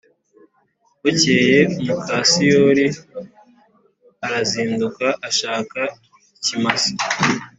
Bukeye 1.01 1.59
muka 1.85 2.17
Syoli 2.31 2.87
arazinduka 4.25 5.07
ashaka 5.29 5.79
ikimasa 6.37 6.91